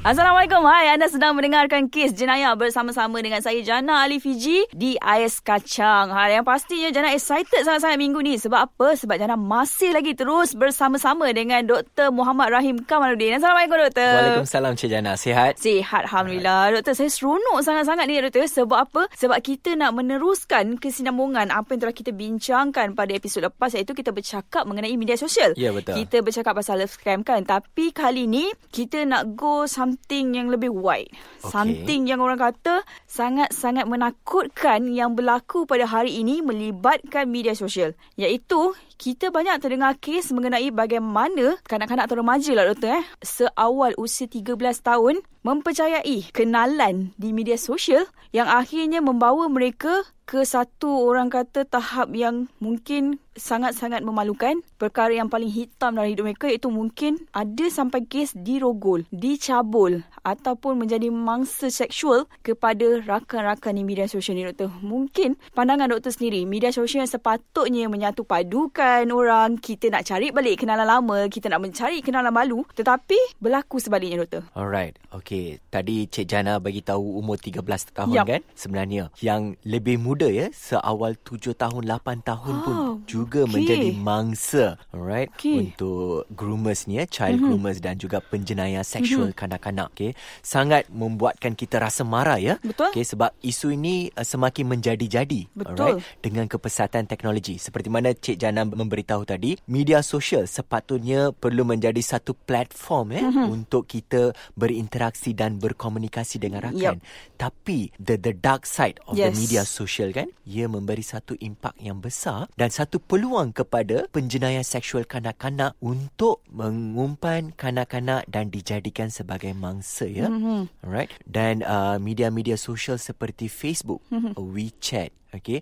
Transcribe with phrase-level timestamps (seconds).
[0.00, 0.64] Assalamualaikum.
[0.64, 6.08] Hai, anda sedang mendengarkan kes jenayah bersama-sama dengan saya Jana Ali Fiji di Ais Kacang.
[6.08, 8.40] Hai, yang pastinya Jana excited sangat-sangat minggu ni.
[8.40, 8.96] Sebab apa?
[8.96, 12.16] Sebab Jana masih lagi terus bersama-sama dengan Dr.
[12.16, 13.36] Muhammad Rahim Kamaluddin.
[13.36, 14.40] Assalamualaikum Doktor.
[14.40, 15.12] Waalaikumsalam Cik Jana.
[15.20, 15.60] Sihat?
[15.60, 16.80] Sihat Alhamdulillah.
[16.80, 18.48] Doktor, saya seronok sangat-sangat ni Doktor.
[18.48, 19.02] Sebab apa?
[19.12, 24.16] Sebab kita nak meneruskan kesinambungan apa yang telah kita bincangkan pada episod lepas iaitu kita
[24.16, 25.52] bercakap mengenai media sosial.
[25.60, 26.00] Ya, betul.
[26.00, 27.44] Kita bercakap pasal love scam kan.
[27.44, 31.10] Tapi kali ni kita nak go something yang lebih wide.
[31.42, 31.50] Okey.
[31.50, 37.98] Something yang orang kata sangat-sangat menakutkan yang berlaku pada hari ini melibatkan media sosial.
[38.14, 44.28] Iaitu kita banyak terdengar kes mengenai bagaimana kanak-kanak atau remaja lah doktor eh seawal usia
[44.28, 48.04] 13 tahun mempercayai kenalan di media sosial
[48.36, 54.62] yang akhirnya membawa mereka ke satu orang kata tahap yang mungkin sangat-sangat memalukan.
[54.78, 60.78] Perkara yang paling hitam dalam hidup mereka iaitu mungkin ada sampai kes dirogol, dicabul ataupun
[60.78, 64.70] menjadi mangsa seksual kepada rakan-rakan di media sosial ni doktor.
[64.86, 70.66] Mungkin pandangan doktor sendiri, media sosial yang sepatutnya menyatu padukan orang, kita nak cari balik
[70.66, 74.42] kenalan lama, kita nak mencari kenalan baru tetapi berlaku sebaliknya doktor.
[74.56, 74.98] Alright.
[75.10, 75.62] Okay.
[75.70, 77.62] Tadi Cik Jana bagi tahu umur 13
[77.94, 78.26] tahun Yup.
[78.26, 78.40] kan?
[78.58, 83.52] Sebenarnya yang lebih muda ya, seawal 7 tahun, 8 tahun pun Ah, juga okey.
[83.52, 84.66] menjadi mangsa.
[84.90, 85.30] Alright.
[85.36, 85.70] Okey.
[85.70, 87.48] Untuk groomers ni ya, child mm-hmm.
[87.52, 89.40] groomers dan juga penjenayah seksual mm-hmm.
[89.40, 89.88] kanak-kanak.
[89.94, 90.12] Okay.
[90.40, 92.56] Sangat membuatkan kita rasa marah ya.
[92.64, 92.90] Betul.
[92.94, 95.52] Okay, sebab isu ini uh, semakin menjadi-jadi.
[95.52, 96.00] Betul.
[96.00, 96.22] Alright.
[96.24, 97.60] Dengan kepesatan teknologi.
[97.60, 103.28] Seperti mana Cik Jana memberitahu tadi, media sosial sepatutnya perlu menjadi satu platform eh Mhm.
[103.28, 103.48] mm-hmm.
[103.52, 106.96] untuk kita berinteraksi dan berkomunikasi dengan rakan.
[106.98, 107.04] Yup.
[107.36, 109.36] Tapi the the dark side of the Yes.
[109.36, 115.04] media sosial kan, ia memberi satu impak yang besar dan satu peluang kepada penjenayah seksual
[115.04, 120.32] kanak-kanak untuk mengumpan kanak-kanak dan dijadikan sebagai mangsa ya.
[120.32, 120.60] Mm-hmm.
[120.86, 121.10] Alright.
[121.26, 124.32] Dan uh, media-media sosial seperti Facebook, mm-hmm.
[124.38, 125.58] WeChat, okay,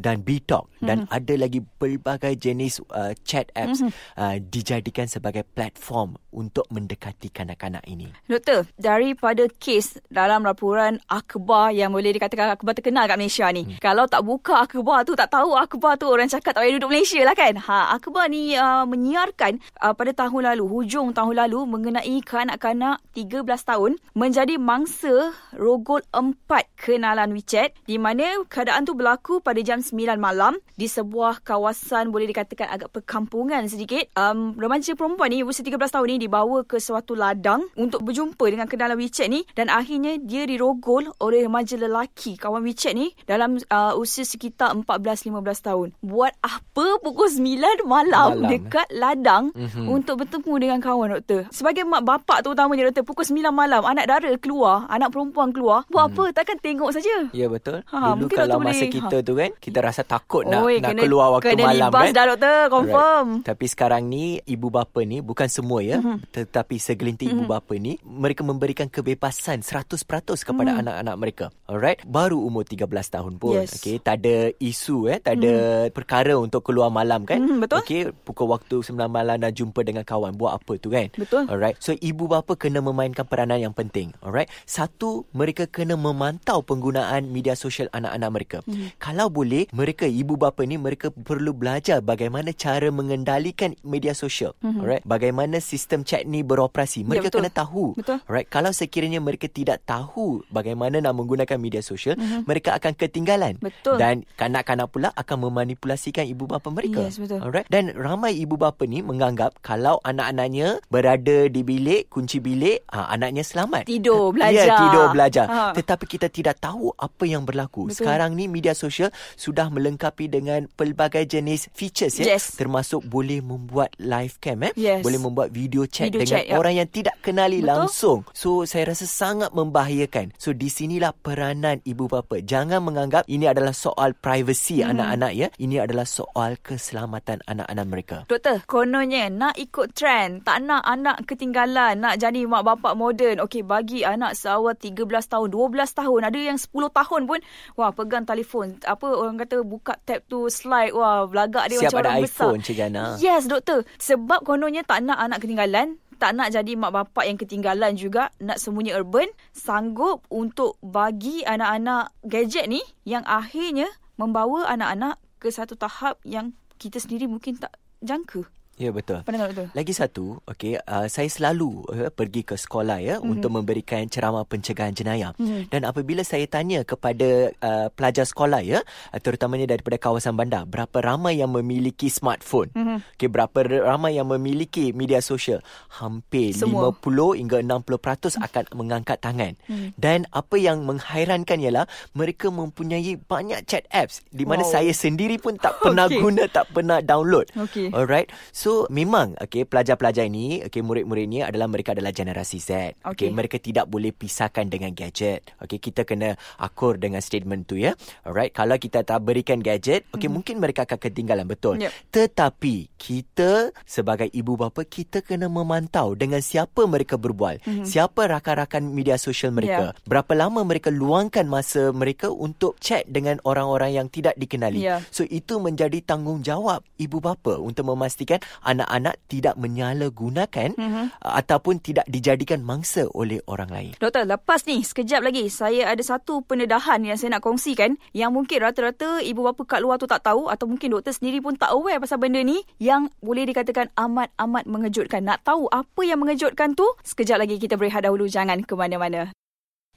[0.00, 0.86] dan BeeTalk mm-hmm.
[0.88, 3.92] dan ada lagi pelbagai jenis uh, chat apps mm-hmm.
[4.16, 8.08] uh, dijadikan sebagai platform untuk mendekati kanak-kanak ini.
[8.24, 13.68] Doktor, daripada kes dalam laporan akhbar yang boleh dikatakan akhbar terkenal kat Malaysia ni.
[13.68, 13.78] Hmm.
[13.78, 17.20] Kalau tak buka akhbar tu, tak tahu akhbar tu orang cakap tak payah duduk Malaysia
[17.20, 17.54] lah kan.
[17.60, 23.44] Ha, akhbar ni uh, menyiarkan uh, pada tahun lalu, hujung tahun lalu mengenai kanak-kanak 13
[23.44, 26.32] tahun menjadi mangsa rogol 4
[26.80, 32.30] kenalan WeChat di mana keadaan tu berlaku pada jam 9 malam di sebuah kawasan boleh
[32.30, 34.06] dikatakan agak perkampungan sedikit.
[34.14, 38.70] Um, remaja perempuan ni usia 13 tahun ni dibawa ke suatu ladang untuk berjumpa dengan
[38.70, 43.98] kenalan WeChat ni dan akhirnya dia dirogol oleh remaja lelaki kawan WeChat ni dalam uh,
[43.98, 45.88] usia sekitar 14-15 tahun.
[45.98, 47.42] Buat apa pukul 9
[47.82, 49.86] malam, Malam, malam dekat ladang mm-hmm.
[49.88, 51.50] untuk bertemu dengan kawan doktor.
[51.50, 55.82] Sebagai mak bapak terutamanya doktor pukul 9 malam anak dara keluar, anak perempuan keluar.
[55.90, 56.14] Buat Hmm.
[56.14, 56.24] apa?
[56.34, 57.30] Takkan tengok saja.
[57.32, 57.80] Ya betul.
[57.88, 60.92] Ha, Dulu mungkin kalau masa boleh- kita tu kan, kita rasa takut nak Oi, nak
[60.92, 62.12] kena- keluar waktu kena malam libas kan.
[62.12, 62.58] dah, doktor.
[62.68, 63.26] Confirm.
[63.32, 63.44] Right.
[63.44, 66.04] Tapi sekarang ni ibu bapa ni bukan semua ya, Mhm.
[66.04, 66.30] mm-hmm.
[66.30, 67.42] tetapi segelintir mm-hmm.
[67.42, 70.04] ibu bapa ni mereka memberikan kebebasan 100%
[70.42, 70.82] kepada mm-hmm.
[70.82, 71.44] anak-anak mereka.
[71.64, 72.02] Alright.
[72.02, 73.56] Baru umur 13 tahun pun.
[73.58, 73.76] Yes.
[73.76, 75.92] Okey, tak ada isu eh, tak ada mm-hmm.
[75.92, 77.38] perkara untuk keluar malam kan.
[77.38, 77.80] Mhm, betul.
[77.80, 81.08] Okey, pukul waktu 9 malam nak jumpa dengan kawan buat apa tu kan.
[81.12, 81.46] Betul.
[81.46, 81.76] Alright.
[81.78, 84.12] So ibu bapa kena memainkan peranan yang penting.
[84.20, 84.50] Alright.
[84.64, 88.58] Satu, mereka kena memantau penggunaan media sosial anak-anak mereka.
[88.64, 88.81] Mhm.
[88.96, 94.54] Kalau boleh, mereka ibu bapa ni mereka perlu belajar bagaimana cara mengendalikan media sosial.
[94.60, 94.78] Mhm.
[94.78, 95.04] Alright.
[95.04, 97.02] Bagaimana sistem chat ni beroperasi.
[97.02, 97.38] Mereka betul.
[97.40, 97.84] kena tahu.
[97.94, 98.18] Betul.
[98.24, 98.48] Alright.
[98.48, 102.44] Kalau sekiranya mereka tidak tahu bagaimana nak menggunakan media sosial, Mhm.
[102.44, 103.56] mereka akan ketinggalan.
[103.58, 103.96] Betul.
[103.96, 107.02] Dan kanak-kanak pula akan memanipulasikan ibu bapa mereka.
[107.02, 107.38] Yes, betul.
[107.38, 107.66] Alright.
[107.66, 113.42] Dan ramai ibu bapa ni menganggap kalau anak-anaknya berada di bilik, kunci bilik, ha, anaknya
[113.42, 113.84] selamat.
[113.84, 114.64] Tidur, Tet- belajar.
[114.64, 115.46] Ya, tidur, belajar.
[115.46, 115.62] Ha.
[115.72, 117.88] Tetapi kita tidak tahu apa yang berlaku.
[117.88, 118.04] Betul.
[118.04, 122.36] Sekarang ni media sosial sudah melengkapi dengan pelbagai jenis features ya.
[122.36, 122.54] Yes.
[122.54, 124.72] Termasuk boleh membuat live cam eh.
[124.76, 125.00] Yes.
[125.02, 126.56] Boleh membuat video chat Video dengan chat, ya.
[126.56, 127.70] orang yang tidak kenali Betul.
[127.70, 128.18] langsung.
[128.32, 130.36] So saya rasa sangat membahayakan.
[130.38, 132.38] So di sinilah peranan ibu bapa.
[132.38, 134.94] Jangan menganggap ini adalah soal privasi Hmm.
[134.94, 135.48] anak-anak ya.
[135.58, 138.16] Ini adalah soal keselamatan anak-anak mereka.
[138.28, 143.42] Doktor, kononnya nak ikut trend, tak nak anak ketinggalan, nak jadi mak bapak moden.
[143.42, 147.40] Okey, bagi anak seawal 13 tahun, 12 tahun, ada yang 10 tahun pun,
[147.74, 148.61] wah pegang telefon.
[148.86, 152.58] Apa orang kata buka tab tu slide, wah belagak dia Siap macam ada orang iPhone,
[152.58, 152.66] besar.
[152.66, 153.04] Cik Jana.
[153.18, 153.82] Yes, doktor.
[153.98, 158.62] Sebab kononnya tak nak anak ketinggalan, tak nak jadi mak bapak yang ketinggalan juga, nak
[158.62, 166.22] sembunyi urban, sanggup untuk bagi anak-anak gadget ni yang akhirnya membawa anak-anak ke satu tahap
[166.22, 167.74] yang kita sendiri mungkin tak
[168.06, 168.46] jangka.
[168.80, 169.20] Ya betul.
[169.20, 169.66] Pandangan doktor.
[169.76, 173.32] Lagi satu, okey, uh, saya selalu uh, pergi ke sekolah ya mm-hmm.
[173.36, 175.36] untuk memberikan ceramah pencegahan jenayah.
[175.36, 175.68] Mm-hmm.
[175.68, 181.04] Dan apabila saya tanya kepada uh, pelajar sekolah ya, uh, terutamanya daripada kawasan bandar, berapa
[181.04, 182.72] ramai yang memiliki smartphone?
[182.72, 182.98] Mm-hmm.
[183.20, 185.60] Okey, berapa ramai yang memiliki media sosial?
[186.00, 186.96] Hampir Semua.
[186.96, 189.52] 50 hingga 60% akan mengangkat tangan.
[189.68, 189.92] Mm.
[190.00, 191.84] Dan apa yang menghairankan ialah
[192.16, 194.78] mereka mempunyai banyak chat apps di mana Wow.
[194.78, 196.22] saya sendiri pun tak pernah Okey.
[196.22, 197.50] guna, tak pernah download.
[197.58, 197.90] Okey.
[197.90, 198.30] Alright.
[198.54, 202.94] So memang okay, pelajar-pelajar ini, okay, murid-murid ini adalah mereka adalah generasi Z.
[203.02, 203.28] Okay.
[203.28, 203.30] Okey.
[203.32, 205.46] mereka tidak boleh pisahkan dengan gadget.
[205.58, 207.96] Okay, kita kena akur dengan statement tu ya.
[208.22, 208.52] Alright.
[208.52, 210.34] Kalau kita tak berikan gadget, okay, Mhm.
[210.40, 211.78] mungkin mereka akan ketinggalan betul.
[211.80, 211.92] Yep.
[212.12, 217.58] Tetapi kita sebagai ibu bapa kita kena memantau dengan siapa mereka berbual.
[217.64, 217.84] Mhm.
[217.84, 219.92] Siapa rakan-rakan media sosial mereka.
[219.92, 220.04] Ya.
[220.06, 224.82] Berapa lama mereka luangkan masa mereka untuk chat dengan orang-orang yang tidak dikenali.
[224.82, 225.02] Ya.
[225.10, 231.04] So itu menjadi tanggungjawab ibu bapa untuk memastikan anak-anak tidak menyalahgunakan mm-hmm.
[231.24, 233.92] ataupun tidak dijadikan mangsa oleh orang lain.
[233.96, 238.62] Doktor, lepas ni sekejap lagi saya ada satu pendedahan yang saya nak kongsikan yang mungkin
[238.62, 241.98] rata-rata ibu bapa kat luar tu tak tahu atau mungkin doktor sendiri pun tak aware
[241.98, 245.24] pasal benda ni yang boleh dikatakan amat-amat mengejutkan.
[245.24, 246.86] Nak tahu apa yang mengejutkan tu?
[247.02, 248.28] Sekejap lagi kita berehat dahulu.
[248.28, 249.32] Jangan ke mana-mana.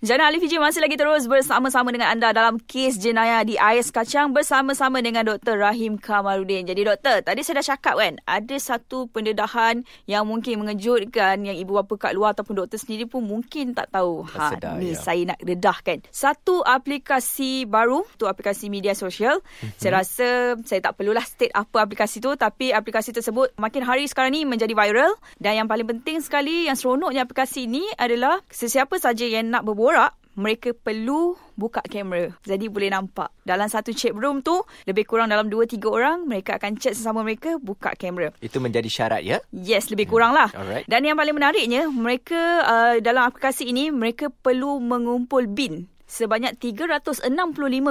[0.06, 4.38] Jana Ali Fiji masih lagi terus bersama-sama dengan anda dalam kes jenayah di Ais Kacang
[4.38, 5.58] bersama-sama dengan Dr.
[5.58, 6.70] Rahim Kamarudin.
[6.70, 11.82] Jadi doktor, tadi saya dah cakap kan, ada satu pendedahan yang mungkin mengejutkan yang ibu
[11.82, 14.30] bapa kat luar ataupun doktor sendiri pun mungkin tak tahu.
[14.30, 15.02] Tak Ha, sedar, ni ya.
[15.02, 15.98] saya nak dedahkan.
[16.14, 19.42] Satu aplikasi baru, tu aplikasi media sosial.
[19.66, 19.74] Mhm.
[19.82, 20.28] Saya rasa
[20.70, 24.78] saya tak perlulah state apa aplikasi tu tapi aplikasi tersebut makin hari sekarang ni menjadi
[24.78, 29.66] viral dan yang paling penting sekali yang seronoknya aplikasi ini adalah sesiapa saja yang nak
[29.66, 29.95] berborak
[30.36, 32.36] mereka perlu buka kamera.
[32.44, 33.32] Jadi boleh nampak.
[33.48, 37.56] Dalam satu chat room tu, lebih kurang dalam 2-3 orang, mereka akan chat sesama mereka,
[37.58, 38.36] buka kamera.
[38.44, 39.40] Itu menjadi syarat ya.
[39.56, 40.52] Yes, lebih kurang lah.
[40.52, 40.86] Alright.
[40.92, 45.88] Dan yang paling menariknya, mereka uh, dalam aplikasi ini, mereka perlu mengumpul bin.
[46.06, 47.26] Sebanyak 365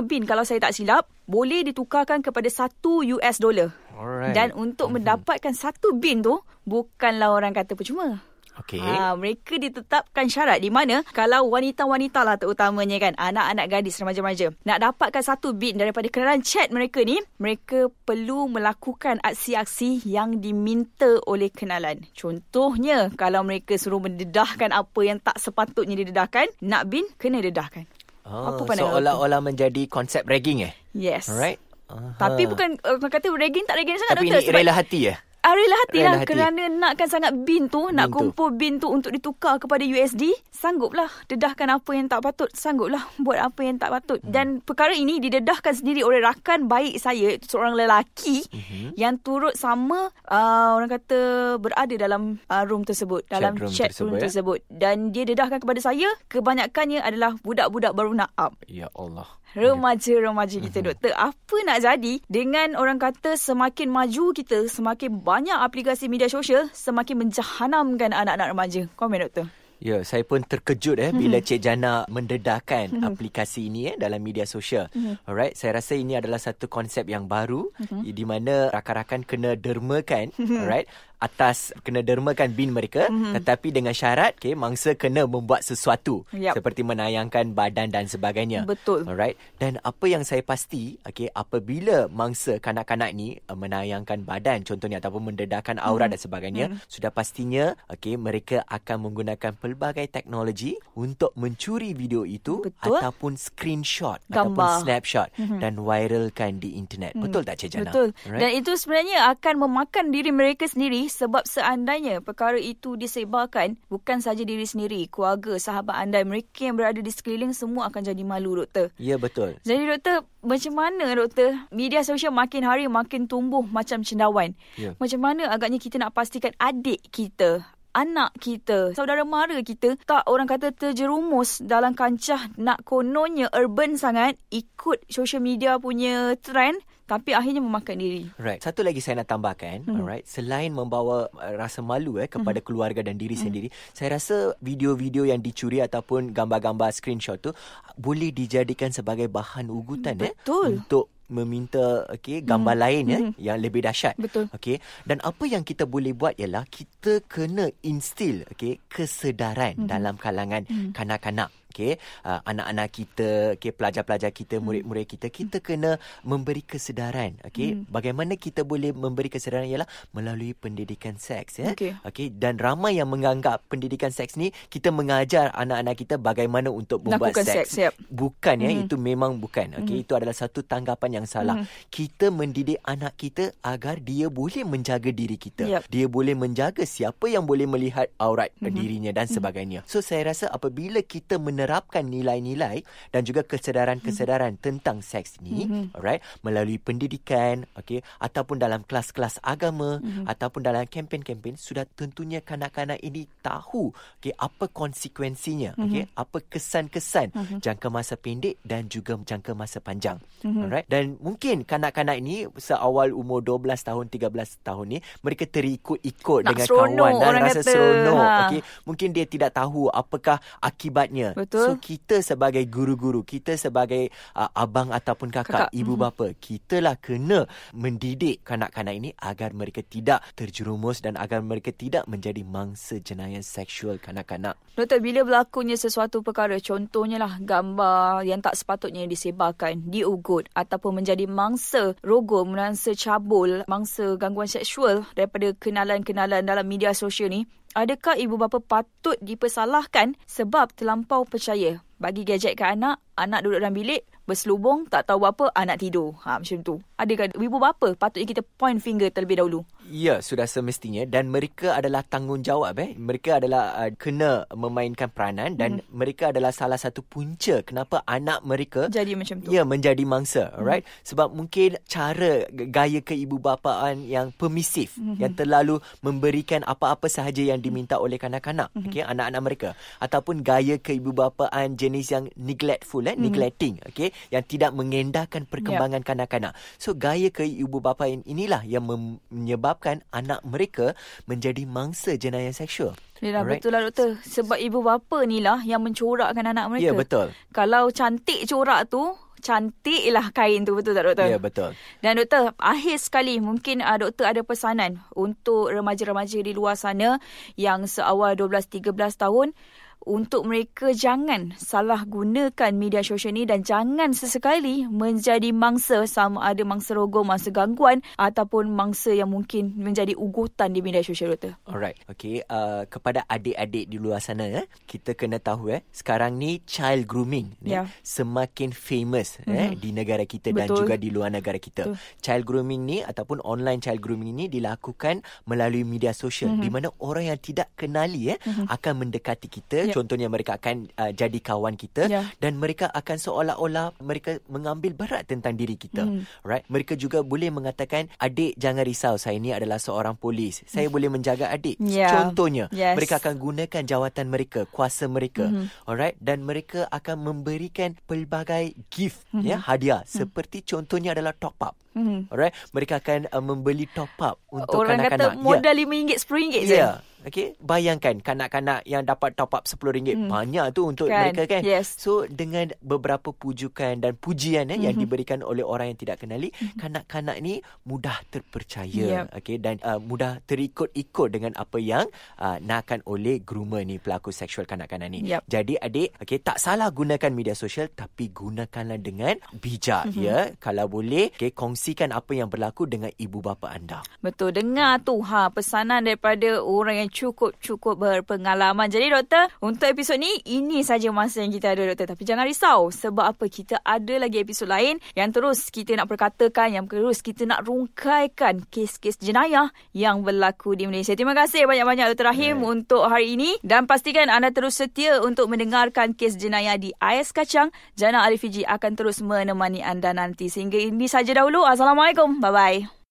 [0.07, 2.71] bin kalau saya tak silap, boleh ditukarkan kepada 1
[3.19, 3.75] US dollar.
[3.97, 4.37] Alright.
[4.37, 8.23] Dan untuk mendapatkan satu bin tu, bukanlah orang kata percuma.
[8.55, 8.79] Okey.
[8.79, 14.79] Ha, mereka ditetapkan syarat di mana kalau wanita-wanita lah terutamanya kan, anak-anak gadis remaja-remaja, nak
[14.79, 21.51] dapatkan satu bin daripada kenalan chat mereka ni, mereka perlu melakukan aksi-aksi yang diminta oleh
[21.51, 22.07] kenalan.
[22.15, 27.91] Contohnya, kalau mereka suruh mendedahkan apa yang tak sepatutnya didedahkan, nak bin, kena dedahkan.
[28.25, 30.73] Oh, Apa pandangan seolah-olah menjadi konsep ragging eh.
[30.97, 31.29] Yes.
[31.29, 31.61] Alright.
[31.93, 32.17] Aha.
[32.17, 34.41] Tapi bukan orang kata ragging tak ragging sangat Tapi doktor.
[34.41, 35.15] ini sebab- rela hati ya.
[35.15, 35.19] Ah,
[35.51, 36.29] rela hati Rela lah hati.
[36.31, 38.17] kerana nakkan sangat bin tu, nak tu.
[38.17, 43.37] kumpul bin tu untuk ditukar kepada USD, sangguplah dedahkan apa yang tak patut, sangguplah buat
[43.37, 44.19] apa yang tak patut.
[44.19, 44.31] Hmm.
[44.31, 48.95] Dan perkara ini didedahkan sendiri oleh rakan baik saya, seorang lelaki Mhm.
[48.95, 51.19] yang turut sama uh, orang kata
[51.59, 54.23] berada dalam uh, room tersebut, dalam room chat tersebut, room ya?
[54.23, 54.59] tersebut.
[54.67, 58.55] Dan dia dedahkan kepada saya, kebanyakannya adalah budak-budak baru nak up.
[58.65, 59.27] Ya Allah.
[59.55, 60.87] Remaja-remaja kita Mhm.
[60.91, 61.13] doktor.
[61.15, 67.23] Apa nak jadi Dengan orang kata Semakin maju kita Semakin banyak aplikasi media sosial Semakin
[67.27, 68.83] menjahanamkan anak-anak remaja?
[68.99, 69.47] Komen doktor
[69.79, 73.05] Ya, saya pun terkejut eh bila Cik Jana mendedahkan Mhm.
[73.05, 74.89] aplikasi ini eh dalam media sosial.
[75.25, 78.01] Alright, saya rasa ini adalah satu konsep yang baru Mhm.
[78.07, 84.53] di mana rakan-rakan kena dermakan, alright, atas kena dermakan bin mereka tetapi dengan syarat okay,
[84.53, 86.27] mangsa kena membuat sesuatu.
[86.31, 86.61] Yap.
[86.61, 88.69] seperti menayangkan badan dan sebagainya.
[88.69, 89.09] Betul.
[89.09, 89.39] Alright.
[89.57, 95.33] Dan apa yang saya pasti, okay, apabila mangsa kanak-kanak ni uh, menayangkan badan contohnya ataupun
[95.33, 102.29] mendedahkan aurat dan sebagainya, sudah pastinya okay, mereka akan menggunakan pelbagai teknologi untuk mencuri video
[102.29, 103.01] itu Betul.
[103.01, 104.53] ataupun screenshot Gambar.
[104.53, 107.17] ataupun snapshot dan viralkan di internet.
[107.17, 107.89] Betul tak Cik Jana?
[107.89, 108.41] Betul Alright.
[108.45, 114.43] Dan itu sebenarnya Akan memakan diri mereka sendiri Sebab seandainya Perkara itu disebarkan Bukan saja
[114.43, 118.91] diri sendiri Keluarga, sahabat anda Mereka yang berada di sekeliling Semua akan jadi malu doktor
[118.99, 119.57] Ya betul.
[119.63, 121.57] Jadi doktor, macam mana doktor?
[121.73, 124.53] Media sosial makin hari makin tumbuh macam cendawan.
[124.77, 124.93] Ya.
[125.01, 127.65] Macam mana agaknya kita nak pastikan adik kita,
[127.95, 134.37] anak kita, saudara mara kita tak orang kata terjerumus dalam kancah nak kononnya urban sangat
[134.51, 138.23] ikut social media punya trend tapi akhirnya memakan diri.
[138.41, 138.65] Right.
[138.65, 139.99] Satu lagi saya nak tambahkan, mm-hmm.
[140.01, 140.25] alright.
[140.25, 142.65] Selain membawa uh, rasa malu eh kepada mm-hmm.
[142.65, 143.45] keluarga dan diri mm-hmm.
[143.45, 147.53] sendiri, saya rasa video-video yang dicuri ataupun gambar-gambar screenshot tu
[148.01, 150.81] boleh dijadikan sebagai bahan ugutan eh Betul.
[150.81, 152.83] untuk meminta okey gambar mm.
[152.85, 153.33] lain ya Mhm.
[153.41, 154.15] yang lebih dahsyat.
[154.53, 154.77] Okey.
[155.09, 159.89] Dan apa yang kita boleh buat ialah kita kena instill okey kesedaran mm.
[159.89, 160.93] dalam kalangan mm.
[160.93, 167.35] kanak-kanak okay, uh, anak-anak kita, okay, pelajar-pelajar kita, murid-murid kita, kita kena memberi kesedaran.
[167.43, 167.91] Okay, hmm.
[167.91, 171.59] bagaimana kita boleh memberi kesedaran ialah melalui pendidikan seks.
[171.59, 171.75] Ya?
[171.75, 171.99] Okey.
[172.07, 177.35] Okay, dan ramai yang menganggap pendidikan seks ni kita mengajar anak-anak kita bagaimana untuk membuat
[177.35, 177.75] Lakukan seks.
[177.75, 177.93] seks, yep.
[178.07, 178.87] Bukan ya, Mhm.
[178.87, 179.75] itu memang bukan.
[179.83, 181.59] Okay, itu adalah satu tanggapan yang salah.
[181.59, 181.67] Mhm.
[181.91, 185.67] Kita mendidik anak kita agar dia boleh menjaga diri kita.
[185.67, 185.83] Yep.
[185.91, 188.71] Dia boleh menjaga siapa yang boleh melihat aurat Mhm.
[188.71, 189.83] dirinya dan sebagainya.
[189.89, 191.64] So saya rasa apabila kita menerapkan
[192.05, 195.95] nilai-nilai dan juga kesedaran-kesedaran tentang seks ni, Mhm.
[195.95, 200.25] alright, melalui pendidikan, okey, ataupun dalam kelas-kelas agama Mhm.
[200.27, 205.85] ataupun dalam kempen-kempen sudah tentunya kanak-kanak ini tahu okey apa konsekuensinya, Mhm.
[205.85, 207.29] okey, apa kesan-kesan
[207.61, 210.19] jangka masa pendek dan juga jangka masa panjang.
[210.45, 210.85] Alright.
[210.87, 216.67] Dan mungkin kanak-kanak ini seawal umur 12 tahun, 13 tahun ni mereka terikut-ikut Nak dengan
[216.67, 217.71] seronok, kawan dan rasa kata.
[217.71, 218.25] seronok.
[218.25, 218.41] Ha.
[218.45, 221.33] Okey, mungkin dia tidak tahu apakah akibatnya.
[221.33, 221.54] Betul.
[221.55, 225.71] So kita sebagai guru-guru, kita sebagai uh, abang ataupun kakak, Kakak.
[225.71, 232.11] Ibu bapa, kitalah kena mendidik kanak-kanak ini agar mereka tidak terjerumus dan agar mereka tidak
[232.11, 234.59] menjadi mangsa jenayah seksual kanak-kanak.
[234.75, 241.31] Doktor, bila berlakunya sesuatu perkara, contohnya lah gambar yang tak sepatutnya disebarkan, diugut ataupun menjadi
[241.31, 248.39] mangsa rogol, mangsa cabul, mangsa gangguan seksual daripada kenalan-kenalan dalam media sosial ni, adakah ibu
[248.39, 251.83] bapa patut dipersalahkan sebab terlampau percaya?
[251.99, 256.15] Bagi gadget ke anak, anak duduk dalam bilik, berselubung, tak tahu apa, anak tidur.
[256.25, 256.79] Ha, macam tu.
[256.95, 259.67] Adakah ibu bapa patutnya kita point finger terlebih dahulu?
[259.91, 262.95] Ya, sudah semestinya dan mereka adalah tanggungjawab eh.
[262.95, 268.87] Mereka adalah uh, kena memainkan peranan dan mereka adalah salah satu punca kenapa anak mereka
[268.87, 269.51] Jadi macam tu.
[269.51, 270.87] Ya, menjadi mangsa, alright?
[271.03, 275.19] Sebab mungkin cara gaya keibubapaan yang permisif, mm-hmm.
[275.19, 278.89] yang terlalu memberikan apa-apa sahaja yang diminta oleh kanak-kanak, mm-hmm.
[278.89, 283.25] okey, anak-anak mereka ataupun gaya keibubapaan jenis yang neglectful eh, mm-hmm.
[283.27, 286.09] neglecting, okey, yang tidak mengendahkan perkembangan yeah.
[286.09, 286.53] kanak-kanak.
[286.85, 290.93] So gaya keibubapaan inilah yang menyebabkan anak mereka
[291.25, 292.93] menjadi mangsa jenayah seksual.
[293.25, 293.57] Alright.
[293.57, 294.21] betul lah doktor.
[294.21, 296.85] Sebab ibu bapa ni lah yang mencorakkan anak mereka.
[296.85, 297.33] Ya, betul.
[297.57, 300.77] Kalau cantik corak tu, cantik lah kain tu.
[300.77, 301.25] Betul tak doktor?
[301.33, 301.73] Ya, betul.
[302.05, 307.17] Dan doktor, akhir sekali mungkin uh, doktor ada pesanan untuk remaja-remaja di luar sana
[307.57, 309.57] yang seawal 12-13 tahun
[310.05, 316.65] untuk mereka jangan salah gunakan media sosial ni dan jangan sesekali menjadi mangsa sama ada
[316.65, 321.57] mangsa rogol, mangsa gangguan ataupun mangsa yang mungkin menjadi ugutan di media sosial doktor.
[321.69, 322.45] Alright, okay.
[322.49, 327.57] Uh, kepada adik-adik di luar sana, eh, kita kena tahu eh, sekarang ni child grooming
[327.61, 327.91] ni Ya.
[328.07, 329.59] semakin famous mm-hmm.
[329.59, 330.87] eh, di negara kita dan Betul.
[330.87, 331.91] juga di luar negara kita.
[331.91, 331.99] Betul.
[332.23, 336.63] Child grooming ni ataupun online child grooming ni dilakukan melalui media sosial mm-hmm.
[336.63, 338.71] di mana orang yang tidak kenali eh, mm-hmm.
[338.71, 339.91] akan mendekati kita.
[339.95, 340.03] Ya.
[340.03, 342.27] Contohnya mereka akan uh, jadi kawan kita Ya.
[342.43, 346.03] dan mereka akan seolah-olah mereka mengambil berat tentang diri kita.
[346.03, 346.27] Hmm.
[346.43, 346.67] Right?
[346.67, 350.67] Mereka juga boleh mengatakan, adik jangan risau, saya ni adalah seorang polis.
[350.67, 351.79] Saya boleh menjaga adik.
[351.79, 352.11] Ya.
[352.11, 352.99] Contohnya, Yes.
[352.99, 355.47] mereka akan gunakan jawatan mereka, kuasa mereka.
[355.47, 355.87] Mm-hmm.
[355.87, 356.17] Alright?
[356.19, 359.47] Dan mereka akan memberikan pelbagai gift, mm-hmm.
[359.47, 360.03] ya, hadiah.
[360.03, 360.19] Mm-hmm.
[360.27, 361.79] Seperti contohnya adalah top up.
[361.95, 362.27] Hmm.
[362.27, 362.51] Alright?
[362.75, 365.39] Mereka akan uh, membeli top up untuk Orang kanak-kanak.
[365.39, 366.75] kata modal RM5, RM10 je.
[366.75, 366.91] Ya.
[367.25, 370.29] Okey, bayangkan kanak-kanak yang dapat top up RM10 hmm.
[370.29, 371.65] banyak tu untuk Kan, mereka kan.
[371.65, 371.97] yes.
[371.97, 374.85] So dengan beberapa pujukan dan pujian eh, mm-hmm.
[374.85, 376.61] yang diberikan oleh orang yang tidak kenali, Mhm.
[376.61, 376.81] mm-hmm.
[376.81, 379.41] kanak-kanak ni mudah terpercaya, Yep.
[379.41, 382.05] okey dan uh, mudah terikut-ikut dengan apa yang
[382.37, 385.25] uh, nakkan oleh groomer ni pelaku seksual kanak-kanak ni.
[385.25, 385.49] Yep.
[385.49, 390.25] Jadi adik, okey tak salah gunakan media sosial tapi gunakanlah dengan bijak mm-hmm.
[390.25, 390.53] ya.
[390.61, 394.05] Kalau boleh, okey kongsikan apa yang berlaku dengan ibu bapa anda.
[394.21, 394.53] Betul.
[394.53, 398.91] Dengar tu ha pesanan daripada orang yang cukup-cukup berpengalaman.
[398.91, 402.19] Jadi doktor, untuk episod ni ini saja masa yang kita ada doktor.
[402.19, 406.75] Tapi jangan risau sebab apa kita ada lagi episod lain yang terus kita nak perkatakan,
[406.75, 411.15] yang terus kita nak rungkaikan kes-kes jenayah yang berlaku di Malaysia.
[411.15, 412.35] Terima kasih banyak-banyak Dr.
[412.35, 412.73] Rahim Baik.
[412.75, 417.71] untuk hari ini dan pastikan anda terus setia untuk mendengarkan kes jenayah di Ais Kacang.
[417.95, 420.51] Jana Arifiji akan terus menemani anda nanti.
[420.51, 421.63] Sehingga ini saja dahulu.
[421.63, 422.43] Assalamualaikum.
[422.43, 423.04] Bye-bye.